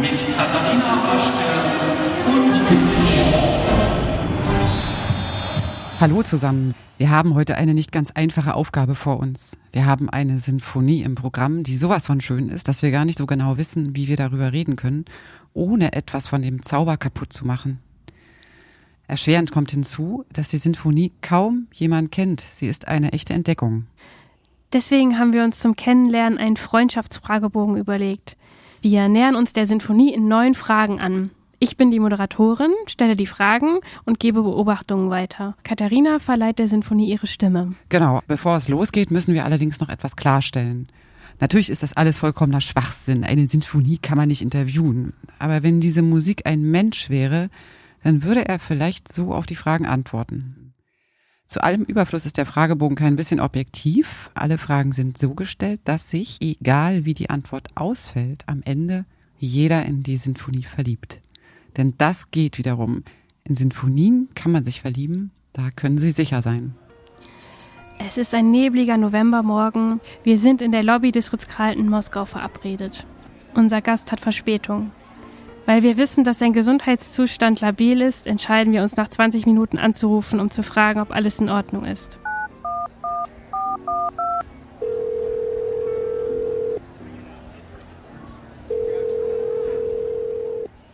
[0.00, 1.44] Katharina Waschke
[2.26, 2.54] und
[6.00, 6.74] Hallo zusammen.
[6.96, 9.58] Wir haben heute eine nicht ganz einfache Aufgabe vor uns.
[9.72, 13.18] Wir haben eine Sinfonie im Programm, die sowas von schön ist, dass wir gar nicht
[13.18, 15.04] so genau wissen, wie wir darüber reden können,
[15.52, 17.78] ohne etwas von dem Zauber kaputt zu machen.
[19.06, 22.40] Erschwerend kommt hinzu, dass die Sinfonie kaum jemand kennt.
[22.40, 23.84] Sie ist eine echte Entdeckung.
[24.72, 28.38] Deswegen haben wir uns zum Kennenlernen einen Freundschaftsfragebogen überlegt.
[28.82, 31.30] Wir nähern uns der Sinfonie in neun Fragen an.
[31.58, 35.54] Ich bin die Moderatorin, stelle die Fragen und gebe Beobachtungen weiter.
[35.64, 37.74] Katharina verleiht der Sinfonie ihre Stimme.
[37.90, 40.88] Genau, bevor es losgeht, müssen wir allerdings noch etwas klarstellen.
[41.40, 43.24] Natürlich ist das alles vollkommener Schwachsinn.
[43.24, 45.12] Eine Sinfonie kann man nicht interviewen.
[45.38, 47.50] Aber wenn diese Musik ein Mensch wäre,
[48.02, 50.59] dann würde er vielleicht so auf die Fragen antworten.
[51.50, 54.30] Zu allem Überfluss ist der Fragebogen kein bisschen objektiv.
[54.34, 59.04] Alle Fragen sind so gestellt, dass sich, egal wie die Antwort ausfällt, am Ende
[59.36, 61.20] jeder in die Sinfonie verliebt.
[61.76, 63.02] Denn das geht wiederum.
[63.42, 66.76] In Sinfonien kann man sich verlieben, da können Sie sicher sein.
[67.98, 70.00] Es ist ein nebliger Novembermorgen.
[70.22, 73.04] Wir sind in der Lobby des Ritz-Carlton Moskau verabredet.
[73.54, 74.92] Unser Gast hat Verspätung.
[75.66, 80.40] Weil wir wissen, dass sein Gesundheitszustand labil ist, entscheiden wir uns nach 20 Minuten anzurufen,
[80.40, 82.18] um zu fragen, ob alles in Ordnung ist.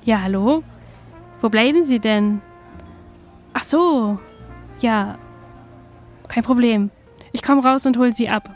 [0.05, 0.63] Ja, hallo?
[1.41, 2.41] Wo bleiben Sie denn?
[3.53, 4.19] Ach so.
[4.81, 5.19] Ja.
[6.29, 6.91] Kein Problem.
[7.33, 8.56] Ich komme raus und hol Sie ab.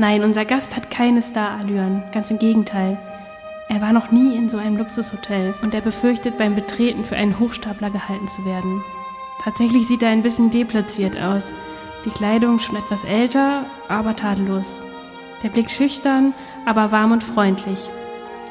[0.00, 2.96] Nein, unser Gast hat keine Starallüren, ganz im Gegenteil.
[3.68, 7.40] Er war noch nie in so einem Luxushotel und er befürchtet beim Betreten für einen
[7.40, 8.80] Hochstapler gehalten zu werden.
[9.42, 11.52] Tatsächlich sieht er ein bisschen deplatziert aus.
[12.04, 14.78] Die Kleidung schon etwas älter, aber tadellos.
[15.42, 16.32] Der Blick schüchtern,
[16.64, 17.90] aber warm und freundlich.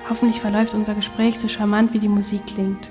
[0.10, 2.90] Hoffentlich verläuft unser Gespräch so charmant, wie die Musik klingt.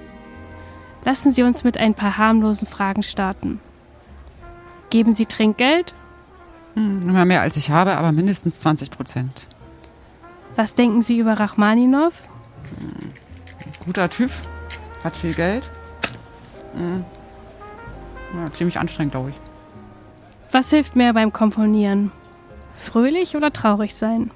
[1.04, 3.60] Lassen Sie uns mit ein paar harmlosen Fragen starten.
[4.88, 5.94] Geben Sie Trinkgeld?
[6.76, 9.48] Hm, immer mehr als ich habe, aber mindestens 20 Prozent.
[10.54, 12.28] Was denken Sie über Rachmaninov?
[13.84, 14.30] Guter Typ,
[15.02, 15.70] hat viel Geld.
[16.74, 17.04] Hm.
[18.34, 19.36] Ja, ziemlich anstrengend, glaube ich.
[20.52, 22.12] Was hilft mehr beim Komponieren?
[22.76, 24.30] Fröhlich oder traurig sein?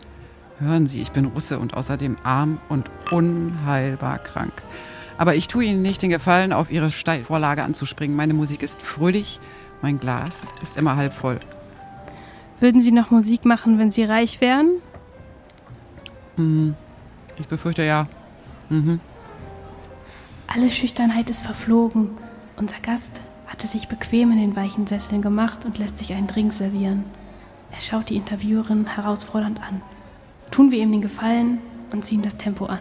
[0.58, 4.52] Hören Sie, ich bin Russe und außerdem arm und unheilbar krank.
[5.18, 8.16] Aber ich tue Ihnen nicht den Gefallen, auf Ihre Steilvorlage anzuspringen.
[8.16, 9.40] Meine Musik ist fröhlich,
[9.82, 11.38] mein Glas ist immer halb voll.
[12.60, 14.70] Würden Sie noch Musik machen, wenn Sie reich wären?
[16.36, 16.74] Hm,
[17.38, 18.06] ich befürchte ja.
[18.68, 19.00] Mhm.
[20.46, 22.10] Alle Schüchternheit ist verflogen.
[22.56, 23.12] Unser Gast
[23.46, 27.04] hatte sich bequem in den weichen Sesseln gemacht und lässt sich einen Drink servieren.
[27.72, 29.80] Er schaut die Interviewerin herausfordernd an.
[30.50, 31.58] Tun wir ihm den Gefallen
[31.92, 32.80] und ziehen das Tempo an.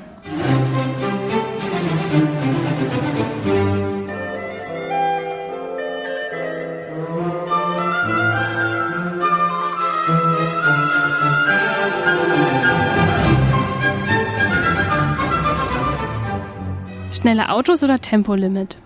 [17.19, 18.77] Schnelle Autos oder Tempolimit?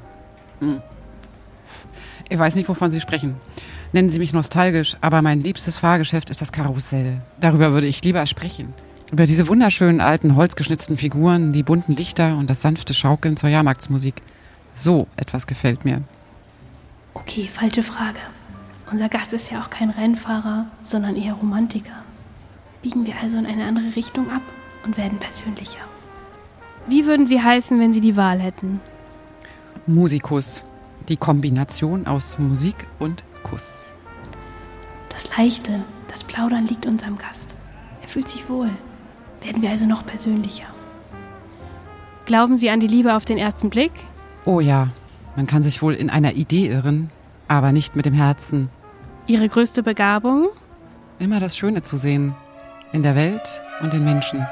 [2.30, 3.36] Ich weiß nicht, wovon Sie sprechen.
[3.92, 7.22] Nennen Sie mich nostalgisch, aber mein liebstes Fahrgeschäft ist das Karussell.
[7.40, 8.74] Darüber würde ich lieber sprechen.
[9.12, 14.16] Über diese wunderschönen alten holzgeschnitzten Figuren, die bunten Lichter und das sanfte Schaukeln zur Jahrmarktsmusik.
[14.74, 16.02] So etwas gefällt mir.
[17.14, 18.20] Okay, falsche Frage.
[18.92, 22.04] Unser Gast ist ja auch kein Rennfahrer, sondern eher Romantiker.
[22.82, 24.42] Biegen wir also in eine andere Richtung ab
[24.84, 25.93] und werden persönlicher.
[26.88, 28.82] Wie würden Sie heißen, wenn Sie die Wahl hätten?
[29.88, 30.64] Musikus.
[31.10, 33.96] Die Kombination aus Musik und Kuss.
[35.10, 37.54] Das Leichte, das Plaudern liegt unserem Gast.
[38.02, 38.70] Er fühlt sich wohl.
[39.42, 40.66] Werden wir also noch persönlicher.
[42.26, 43.92] Glauben Sie an die Liebe auf den ersten Blick?
[44.46, 44.90] Oh ja,
[45.36, 47.12] man kann sich wohl in einer Idee irren,
[47.48, 48.70] aber nicht mit dem Herzen.
[49.28, 50.50] Ihre größte Begabung?
[51.20, 52.36] Immer das Schöne zu sehen.
[52.94, 54.46] In der Welt und den Menschen.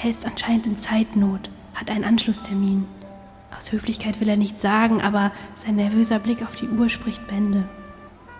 [0.00, 2.86] Er ist anscheinend in Zeitnot, hat einen Anschlusstermin.
[3.56, 7.64] Aus Höflichkeit will er nichts sagen, aber sein nervöser Blick auf die Uhr spricht Bände.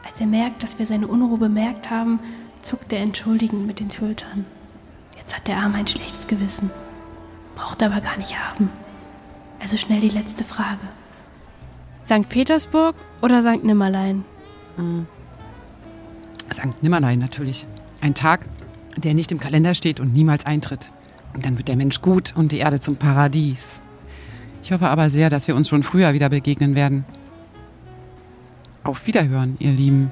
[0.06, 2.20] Als er merkt, dass wir seine Unruhe bemerkt haben,
[2.62, 4.46] zuckt er entschuldigend mit den Schultern.
[5.16, 6.70] Jetzt hat der Arm ein schlechtes Gewissen.
[7.56, 8.70] Braucht er aber gar nicht haben.
[9.60, 10.78] Also schnell die letzte Frage.
[12.06, 12.28] St.
[12.28, 13.64] Petersburg oder St.
[13.64, 14.24] Nimmerlein?
[16.52, 16.82] St.
[16.82, 17.66] Nimmerlein natürlich.
[18.00, 18.46] Ein Tag,
[18.96, 20.92] der nicht im Kalender steht und niemals eintritt.
[21.34, 23.82] Dann wird der Mensch gut und die Erde zum Paradies.
[24.62, 27.04] Ich hoffe aber sehr, dass wir uns schon früher wieder begegnen werden.
[28.84, 30.10] Auf Wiederhören, ihr Lieben.